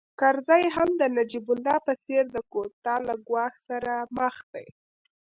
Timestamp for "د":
1.01-1.01, 2.35-2.37